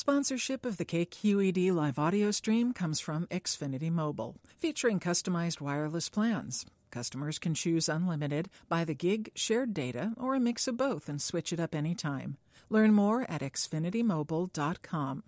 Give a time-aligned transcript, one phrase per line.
[0.00, 6.64] Sponsorship of the KQED live audio stream comes from Xfinity Mobile, featuring customized wireless plans.
[6.92, 11.20] Customers can choose unlimited, by the gig, shared data, or a mix of both and
[11.20, 12.36] switch it up anytime.
[12.70, 15.24] Learn more at xfinitymobile.com.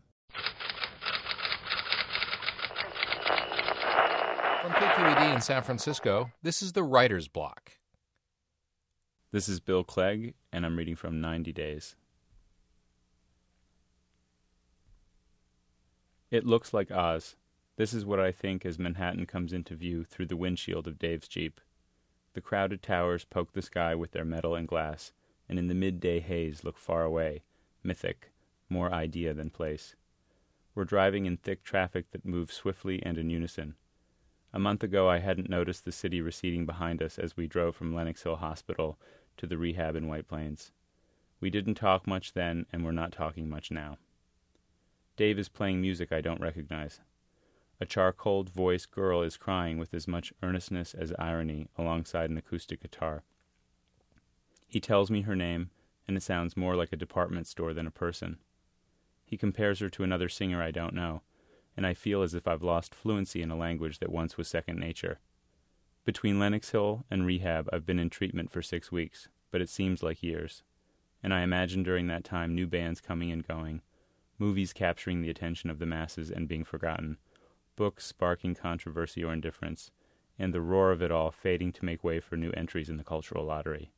[4.63, 7.73] From KQED in San Francisco, this is the Writer's Block.
[9.33, 11.97] This is Bill Clegg, and I'm reading from 90 Days.
[16.31, 17.35] It looks like Oz.
[17.77, 21.27] This is what I think as Manhattan comes into view through the windshield of Dave's
[21.27, 21.61] Jeep.
[22.35, 25.13] The crowded towers poke the sky with their metal and glass,
[25.49, 27.43] and in the midday haze look far away,
[27.83, 28.31] mythic,
[28.69, 29.97] more idea than place.
[30.73, 33.75] We're driving in thick traffic that moves swiftly and in unison.
[34.53, 37.93] A month ago, I hadn't noticed the city receding behind us as we drove from
[37.93, 39.01] Lenox Hill Hospital
[39.37, 40.71] to the rehab in White Plains.
[41.41, 43.99] We didn't talk much then, and we're not talking much now.
[45.21, 47.01] Dave is playing music I don't recognize.
[47.79, 52.81] A charcoal voiced girl is crying with as much earnestness as irony alongside an acoustic
[52.81, 53.23] guitar.
[54.67, 55.69] He tells me her name,
[56.09, 58.39] and it sounds more like a department store than a person.
[59.27, 61.21] He compares her to another singer I don't know,
[61.77, 64.79] and I feel as if I've lost fluency in a language that once was second
[64.79, 65.21] nature.
[66.07, 70.03] Between Lenox Hill and rehab, I've been in treatment for six weeks, but it seems
[70.03, 70.63] like years.
[71.23, 73.83] And I imagine during that time new bands coming and going,
[74.41, 77.19] movies capturing the attention of the masses and being forgotten,
[77.77, 79.91] books sparking controversy or indifference,
[80.39, 83.05] and the roar of it all fading to make way for new entries in the
[83.05, 83.93] cultural lottery.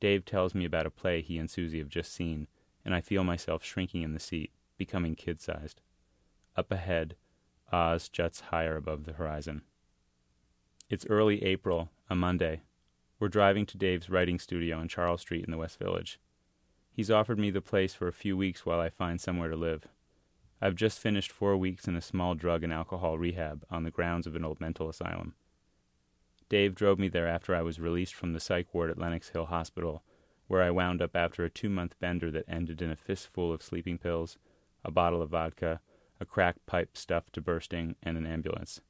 [0.00, 2.48] Dave tells me about a play he and Susie have just seen,
[2.84, 5.80] and I feel myself shrinking in the seat, becoming kid sized.
[6.56, 7.14] Up ahead,
[7.72, 9.62] Oz juts higher above the horizon.
[10.88, 12.62] It's early April, a Monday.
[13.20, 16.18] We're driving to Dave's writing studio on Charles Street in the West Village.
[17.00, 19.88] He's offered me the place for a few weeks while I find somewhere to live.
[20.60, 24.26] I've just finished four weeks in a small drug and alcohol rehab on the grounds
[24.26, 25.32] of an old mental asylum.
[26.50, 29.46] Dave drove me there after I was released from the psych ward at Lenox Hill
[29.46, 30.02] Hospital,
[30.46, 33.62] where I wound up after a two month bender that ended in a fistful of
[33.62, 34.36] sleeping pills,
[34.84, 35.80] a bottle of vodka,
[36.20, 38.82] a crack pipe stuffed to bursting, and an ambulance.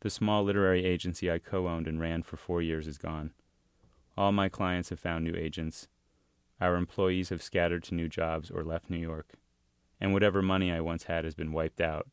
[0.00, 3.32] The small literary agency I co owned and ran for four years is gone.
[4.16, 5.88] All my clients have found new agents,
[6.60, 9.34] our employees have scattered to new jobs or left New York,
[10.00, 12.08] and whatever money I once had has been wiped out,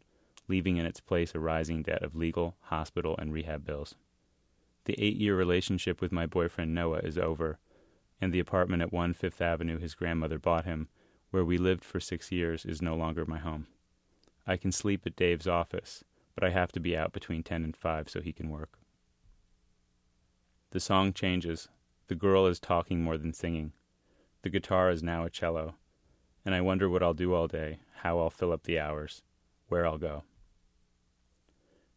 [0.48, 3.96] leaving in its place a rising debt of legal, hospital, and rehab bills.
[4.86, 7.60] The eight year relationship with my boyfriend Noah is over,
[8.20, 10.90] and the apartment at 1 Fifth Avenue his grandmother bought him,
[11.32, 13.68] where we lived for six years, is no longer my home.
[14.46, 16.04] I can sleep at Dave's office,
[16.36, 18.78] but I have to be out between 10 and 5 so he can work.
[20.72, 21.70] The song changes.
[22.08, 23.72] The girl is talking more than singing.
[24.44, 25.76] The guitar is now a cello,
[26.46, 29.24] and I wonder what I'll do all day, how I'll fill up the hours,
[29.70, 30.24] where I'll go.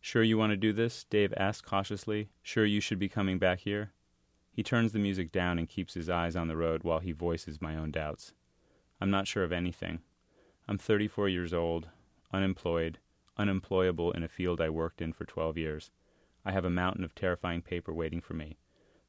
[0.01, 1.03] Sure you want to do this?
[1.11, 2.29] Dave asks cautiously.
[2.45, 3.91] Sure you should be coming back here?
[4.53, 7.61] He turns the music down and keeps his eyes on the road while he voices
[7.61, 8.33] my own doubts.
[9.01, 9.99] I'm not sure of anything.
[10.69, 11.89] I'm 34 years old,
[12.33, 12.99] unemployed,
[13.37, 15.91] unemployable in a field I worked in for 12 years.
[16.45, 18.57] I have a mountain of terrifying paper waiting for me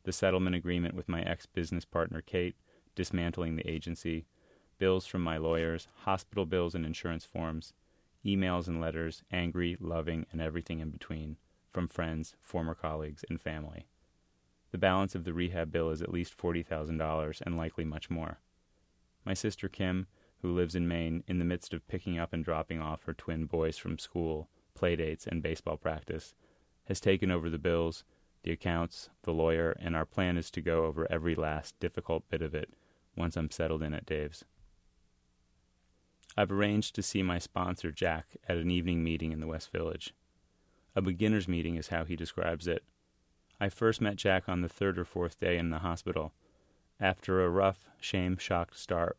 [0.07, 2.55] the settlement agreement with my ex business partner, Kate,
[2.97, 4.25] dismantling the agency,
[4.79, 7.73] bills from my lawyers, hospital bills and insurance forms,
[8.25, 11.37] emails and letters, angry, loving, and everything in between,
[11.71, 13.85] from friends, former colleagues, and family.
[14.71, 18.39] The balance of the rehab bill is at least $40,000 and likely much more.
[19.23, 20.07] My sister Kim,
[20.41, 23.45] who lives in Maine, in the midst of picking up and dropping off her twin
[23.45, 26.33] boys from school, playdates, and baseball practice,
[26.85, 28.03] has taken over the bills,
[28.41, 32.41] the accounts, the lawyer, and our plan is to go over every last difficult bit
[32.41, 32.73] of it
[33.17, 34.45] once I'm settled in at Dave's.
[36.37, 40.13] I've arranged to see my sponsor, Jack, at an evening meeting in the West Village.
[40.95, 42.83] A beginner's meeting is how he describes it.
[43.59, 46.33] I first met Jack on the third or fourth day in the hospital,
[46.99, 49.17] after a rough, shame shocked start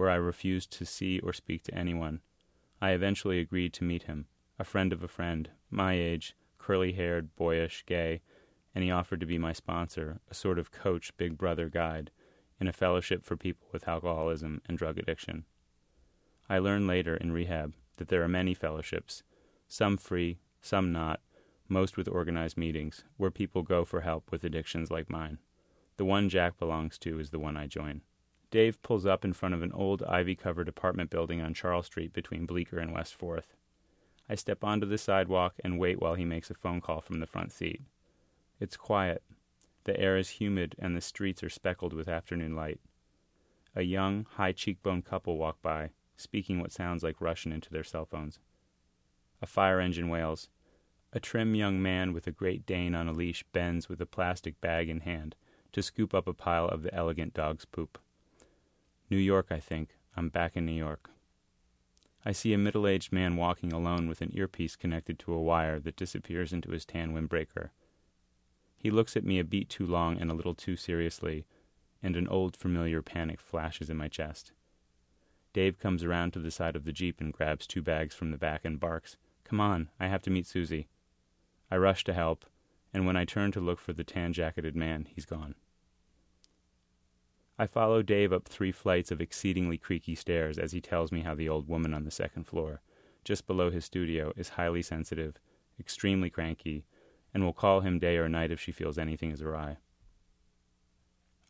[0.00, 2.20] where I refused to see or speak to anyone.
[2.80, 4.24] I eventually agreed to meet him,
[4.58, 8.22] a friend of a friend, my age, curly haired, boyish, gay,
[8.74, 12.10] and he offered to be my sponsor, a sort of coach, big brother guide,
[12.60, 15.44] in a fellowship for people with alcoholism and drug addiction.
[16.48, 19.22] I learned later in rehab that there are many fellowships,
[19.68, 21.20] some free, some not,
[21.68, 25.38] most with organized meetings, where people go for help with addictions like mine.
[25.96, 28.02] The one Jack belongs to is the one I join.
[28.50, 32.12] Dave pulls up in front of an old ivy covered apartment building on Charles Street
[32.12, 33.54] between Bleecker and West Fourth.
[34.28, 37.26] I step onto the sidewalk and wait while he makes a phone call from the
[37.26, 37.82] front seat.
[38.58, 39.22] It's quiet,
[39.90, 42.78] the air is humid and the streets are speckled with afternoon light.
[43.74, 48.04] A young, high cheekboned couple walk by, speaking what sounds like Russian into their cell
[48.04, 48.38] phones.
[49.42, 50.48] A fire engine wails.
[51.12, 54.60] A trim young man with a Great Dane on a leash bends with a plastic
[54.60, 55.34] bag in hand
[55.72, 57.98] to scoop up a pile of the elegant dog's poop.
[59.10, 59.96] New York, I think.
[60.16, 61.10] I'm back in New York.
[62.24, 65.80] I see a middle aged man walking alone with an earpiece connected to a wire
[65.80, 67.70] that disappears into his tan windbreaker.
[68.80, 71.44] He looks at me a beat too long and a little too seriously,
[72.02, 74.52] and an old familiar panic flashes in my chest.
[75.52, 78.38] Dave comes around to the side of the Jeep and grabs two bags from the
[78.38, 80.88] back and barks, Come on, I have to meet Susie.
[81.70, 82.46] I rush to help,
[82.94, 85.56] and when I turn to look for the tan jacketed man, he's gone.
[87.58, 91.34] I follow Dave up three flights of exceedingly creaky stairs as he tells me how
[91.34, 92.80] the old woman on the second floor,
[93.24, 95.36] just below his studio, is highly sensitive,
[95.78, 96.86] extremely cranky,
[97.32, 99.76] and will call him day or night if she feels anything is awry.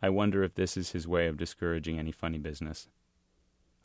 [0.02, 2.88] I wonder if this is his way of discouraging any funny business.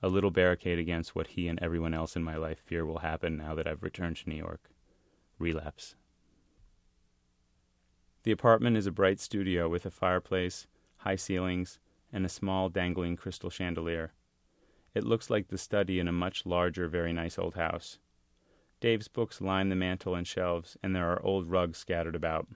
[0.01, 3.37] A little barricade against what he and everyone else in my life fear will happen
[3.37, 4.69] now that I've returned to New York.
[5.39, 5.95] Relapse.
[8.23, 11.79] The apartment is a bright studio with a fireplace, high ceilings,
[12.11, 14.13] and a small dangling crystal chandelier.
[14.93, 17.99] It looks like the study in a much larger, very nice old house.
[18.81, 22.47] Dave's books line the mantel and shelves, and there are old rugs scattered about.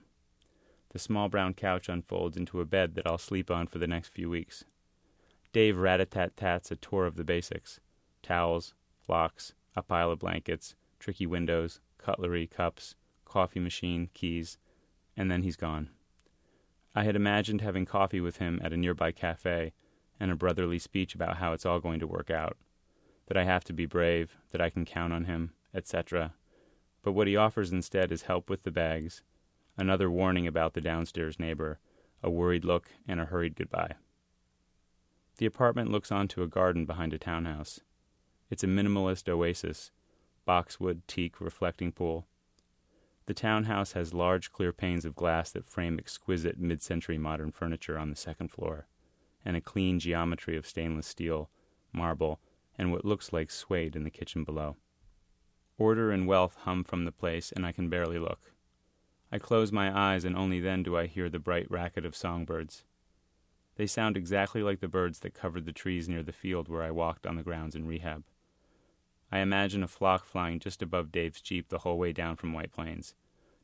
[0.90, 4.10] The small brown couch unfolds into a bed that I'll sleep on for the next
[4.10, 4.66] few weeks.
[5.54, 7.80] Dave rat-a-tat-tats a tour of the basics
[8.22, 12.96] towels, flocks, a pile of blankets, tricky windows, cutlery, cups,
[13.26, 14.58] coffee machine, keys,
[15.16, 15.90] and then he's gone.
[16.96, 19.74] I had imagined having coffee with him at a nearby cafe
[20.20, 22.58] and a brotherly speech about how it's all going to work out,
[23.28, 26.34] that I have to be brave, that I can count on him, etc.
[27.02, 29.24] But what he offers instead is help with the bags,
[29.78, 31.80] another warning about the downstairs neighbor,
[32.22, 33.94] a worried look, and a hurried goodbye.
[35.38, 37.80] The apartment looks onto a garden behind a townhouse.
[38.50, 39.92] It's a minimalist oasis,
[40.46, 42.28] boxwood, teak, reflecting pool.
[43.28, 47.98] The townhouse has large clear panes of glass that frame exquisite mid century modern furniture
[47.98, 48.88] on the second floor,
[49.46, 51.50] and a clean geometry of stainless steel,
[51.94, 52.42] marble,
[52.78, 54.76] and what looks like suede in the kitchen below.
[55.80, 58.52] Order and wealth hum from the place, and I can barely look.
[59.32, 62.84] I close my eyes, and only then do I hear the bright racket of songbirds.
[63.78, 66.92] They sound exactly like the birds that covered the trees near the field where I
[66.92, 68.26] walked on the grounds in rehab.
[69.32, 72.74] I imagine a flock flying just above Dave's Jeep the whole way down from White
[72.74, 73.16] Plains,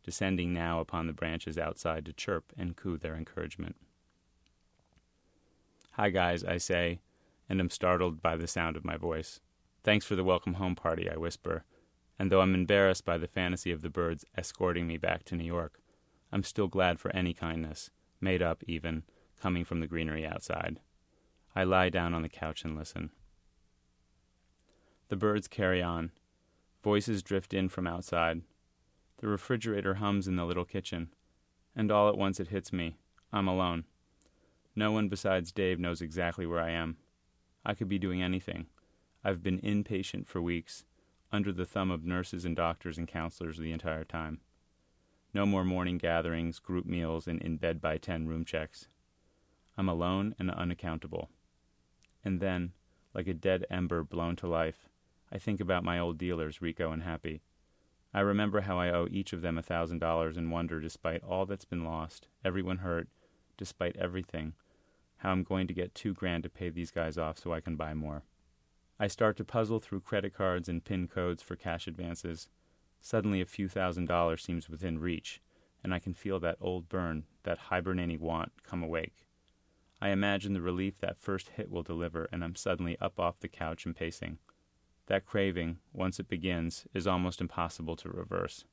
[0.02, 3.76] descending now upon the branches outside to chirp and coo their encouragement.
[5.94, 7.02] Hi, guys, I say,
[7.50, 9.42] and am startled by the sound of my voice.
[9.84, 11.66] Thanks for the welcome home party, I whisper,
[12.18, 15.46] and though I'm embarrassed by the fantasy of the birds escorting me back to New
[15.46, 15.80] York,
[16.32, 17.90] I'm still glad for any kindness,
[18.20, 19.04] made up even,
[19.40, 20.80] coming from the greenery outside.
[21.56, 23.12] I lie down on the couch and listen.
[25.10, 26.12] The birds carry on.
[26.84, 28.42] Voices drift in from outside.
[29.18, 31.10] The refrigerator hums in the little kitchen.
[31.76, 32.98] And all at once it hits me.
[33.32, 33.86] I'm alone.
[34.76, 36.98] No one besides Dave knows exactly where I am.
[37.66, 38.68] I could be doing anything.
[39.24, 40.86] I've been inpatient for weeks,
[41.36, 44.40] under the thumb of nurses and doctors and counselors the entire time.
[45.34, 48.88] No more morning gatherings, group meals, and in bed by ten room checks.
[49.78, 51.30] I'm alone and unaccountable.
[52.24, 52.72] And then,
[53.14, 54.88] like a dead ember blown to life,
[55.32, 57.42] I think about my old dealers, Rico and Happy.
[58.14, 61.46] I remember how I owe each of them a thousand dollars and wonder, despite all
[61.46, 63.10] that's been lost, everyone hurt,
[63.58, 64.54] despite everything,
[65.18, 67.76] how I'm going to get two grand to pay these guys off so I can
[67.76, 68.24] buy more.
[68.98, 72.48] I start to puzzle through credit cards and PIN codes for cash advances.
[73.02, 75.42] Suddenly, a few thousand dollars seems within reach,
[75.84, 79.28] and I can feel that old burn, that hibernating want, come awake.
[80.02, 83.50] I imagine the relief that first hit will deliver, and I'm suddenly up off the
[83.50, 84.38] couch and pacing.
[85.08, 88.66] That craving, once it begins, is almost impossible to reverse.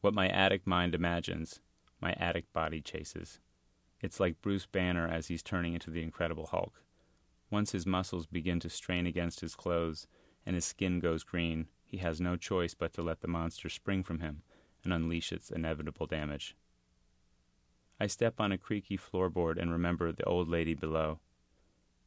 [0.00, 1.60] What my addict mind imagines,
[2.00, 3.40] my addict body chases.
[4.00, 6.82] It's like Bruce Banner as he's turning into the Incredible Hulk.
[7.50, 10.06] Once his muscles begin to strain against his clothes
[10.46, 14.02] and his skin goes green, he has no choice but to let the monster spring
[14.02, 14.42] from him
[14.84, 16.56] and unleash its inevitable damage.
[17.98, 21.18] I step on a creaky floorboard and remember the old lady below.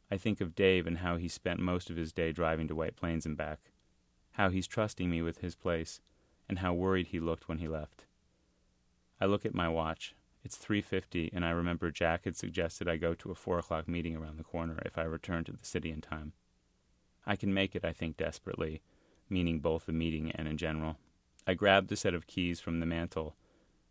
[0.09, 2.95] I think of Dave and how he spent most of his day driving to White
[2.95, 3.59] Plains and back,
[4.31, 6.01] how he's trusting me with his place,
[6.49, 8.05] and how worried he looked when he left.
[9.19, 10.15] I look at my watch.
[10.43, 14.15] It's 3:50 and I remember Jack had suggested I go to a 4 o'clock meeting
[14.15, 16.33] around the corner if I return to the city in time.
[17.25, 18.81] I can make it, I think desperately,
[19.29, 20.97] meaning both the meeting and in general.
[21.47, 23.35] I grab the set of keys from the mantel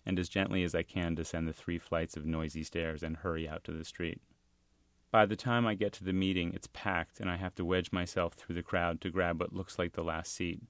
[0.05, 3.49] and as gently as I can descend the three flights of noisy stairs and hurry
[3.49, 4.21] out to the street.
[5.11, 7.93] By the time I get to the meeting, it's packed, and I have to wedge
[7.93, 10.63] myself through the crowd to grab what looks like the last seat.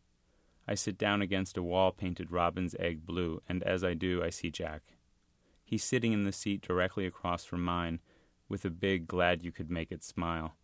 [0.66, 4.30] I sit down against a wall painted robin's egg blue, and as I do, I
[4.30, 4.82] see Jack.
[5.72, 8.00] He's sitting in the seat directly across from mine,
[8.46, 10.54] with a big, glad you could make it smile.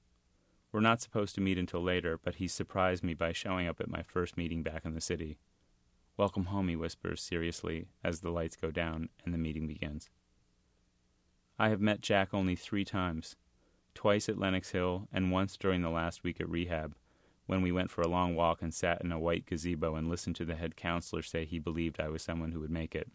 [0.70, 3.88] We're not supposed to meet until later, but he surprised me by showing up at
[3.88, 5.38] my first meeting back in the city.
[6.18, 10.10] Welcome home, he whispers seriously as the lights go down and the meeting begins.
[11.58, 13.34] I have met Jack only three times
[13.94, 16.94] twice at Lenox Hill, and once during the last week at rehab,
[17.46, 20.36] when we went for a long walk and sat in a white gazebo and listened
[20.36, 23.10] to the head counselor say he believed I was someone who would make it,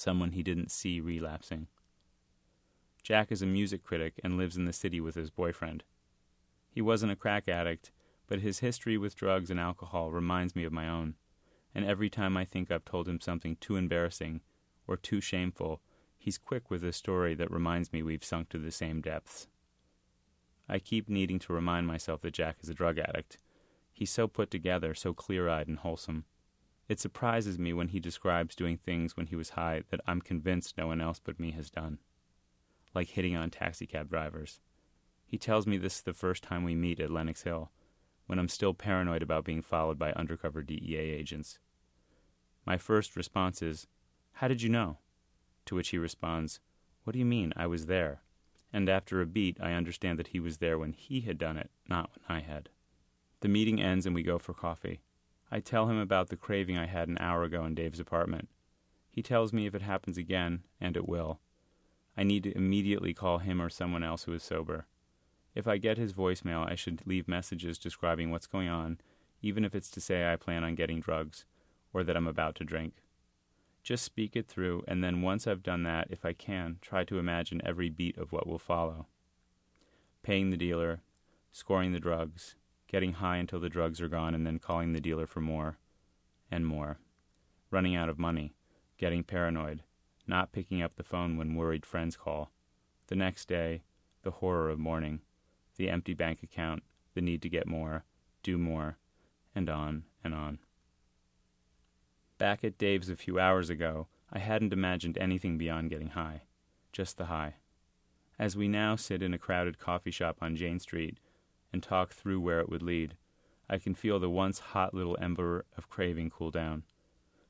[0.00, 1.66] someone he didn't see relapsing.
[3.02, 5.84] Jack is a music critic and lives in the city with his boyfriend.
[6.70, 7.90] He wasn't a crack addict,
[8.26, 11.14] but his history with drugs and alcohol reminds me of my own,
[11.74, 14.40] and every time I think I've told him something too embarrassing
[14.86, 15.80] or too shameful,
[16.16, 19.48] he's quick with a story that reminds me we've sunk to the same depths.
[20.68, 23.38] I keep needing to remind myself that Jack is a drug addict.
[23.92, 26.24] He's so put together, so clear eyed and wholesome.
[26.90, 30.76] It surprises me when he describes doing things when he was high that I'm convinced
[30.76, 32.00] no one else but me has done,
[32.94, 34.58] like hitting on taxicab drivers.
[35.24, 37.70] He tells me this is the first time we meet at Lenox Hill,
[38.26, 41.60] when I'm still paranoid about being followed by undercover DEA agents.
[42.66, 43.86] My first response is,
[44.32, 44.98] How did you know?
[45.66, 46.58] To which he responds,
[47.04, 47.52] What do you mean?
[47.56, 48.22] I was there
[48.72, 51.70] and after a beat, I understand that he was there when he had done it,
[51.88, 52.68] not when I had.
[53.40, 55.00] The meeting ends and we go for coffee.
[55.50, 58.48] I tell him about the craving I had an hour ago in Dave's apartment.
[59.08, 61.40] He tells me if it happens again, and it will,
[62.16, 64.86] I need to immediately call him or someone else who is sober.
[65.54, 68.98] If I get his voicemail, I should leave messages describing what's going on,
[69.42, 71.44] even if it's to say I plan on getting drugs
[71.92, 73.02] or that I'm about to drink.
[73.82, 77.18] Just speak it through, and then once I've done that, if I can, try to
[77.18, 79.06] imagine every beat of what will follow.
[80.22, 81.00] Paying the dealer,
[81.50, 82.54] scoring the drugs,
[82.90, 85.78] getting high until the drugs are gone, and then calling the dealer for more
[86.50, 86.98] and more.
[87.70, 88.52] Running out of money,
[88.98, 89.84] getting paranoid,
[90.26, 92.50] not picking up the phone when worried friends call.
[93.06, 93.82] The next day,
[94.22, 95.20] the horror of mourning,
[95.76, 96.82] the empty bank account,
[97.14, 98.04] the need to get more,
[98.42, 98.98] do more,
[99.54, 100.58] and on and on.
[102.38, 106.42] Back at Dave's a few hours ago, I hadn't imagined anything beyond getting high.
[106.92, 107.54] Just the high.
[108.36, 111.18] As we now sit in a crowded coffee shop on Jane Street
[111.72, 113.16] and talk through where it would lead,
[113.68, 116.82] I can feel the once hot little ember of craving cool down.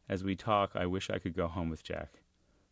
[0.08, 2.20] As we talk, I wish I could go home with Jack.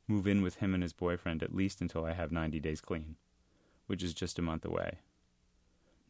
[0.07, 3.17] Move in with him and his boyfriend at least until I have 90 days clean,
[3.87, 4.99] which is just a month away.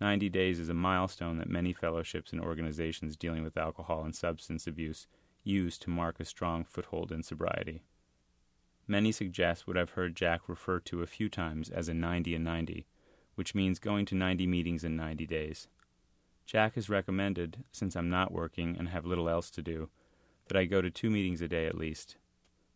[0.00, 4.66] 90 days is a milestone that many fellowships and organizations dealing with alcohol and substance
[4.66, 5.06] abuse
[5.42, 7.82] use to mark a strong foothold in sobriety.
[8.86, 12.44] Many suggest what I've heard Jack refer to a few times as a 90 and
[12.44, 12.86] 90,
[13.38, 15.68] which means going to 90 meetings in 90 days.
[16.44, 19.90] Jack has recommended, since I'm not working and have little else to do,
[20.48, 22.16] that I go to two meetings a day at least.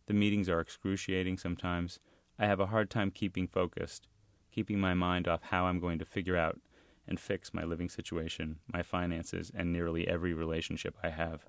[0.05, 1.99] The meetings are excruciating sometimes.
[2.39, 4.07] I have a hard time keeping focused,
[4.53, 6.61] keeping my mind off how I'm going to figure out
[7.05, 11.41] and fix my living situation, my finances, and nearly every relationship I have.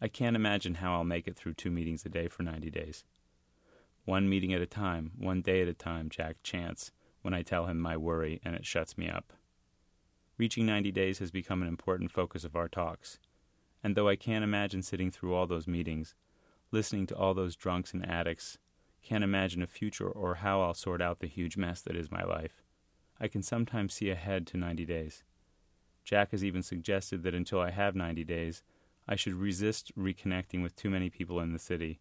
[0.00, 3.04] I can't imagine how I'll make it through two meetings a day for 90 days.
[4.04, 6.90] One meeting at a time, one day at a time, Jack chants
[7.22, 9.32] when I tell him my worry and it shuts me up.
[10.36, 13.18] Reaching 90 days has become an important focus of our talks,
[13.82, 16.14] and though I can't imagine sitting through all those meetings,
[16.70, 18.58] listening to all those drunks and addicts,
[19.02, 22.22] can't imagine a future or how I'll sort out the huge mess that is my
[22.22, 22.62] life,
[23.20, 25.24] I can sometimes see ahead to 90 days.
[26.04, 28.62] Jack has even suggested that until I have 90 days,
[29.08, 32.00] I should resist reconnecting with too many people in the city,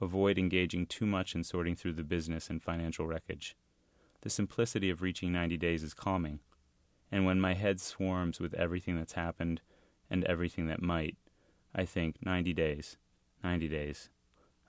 [0.00, 3.56] avoid engaging too much in sorting through the business and financial wreckage.
[4.22, 6.40] The simplicity of reaching 90 days is calming,
[7.10, 9.60] and when my head swarms with everything that's happened
[10.10, 11.16] and everything that might,
[11.74, 12.96] I think 90 days,
[13.44, 14.10] 90 days.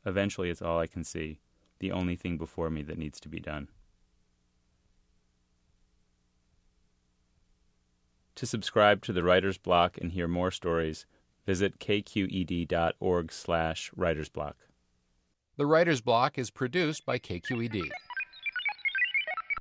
[0.06, 1.39] Eventually, it's all I can see,
[1.79, 3.70] the only thing before me that needs to be done.
[8.36, 11.06] To subscribe to the writer's block and hear more stories,
[11.50, 14.53] Visit kqed.org slash writersblock.
[15.58, 17.89] The Writer's Block is produced by KQED.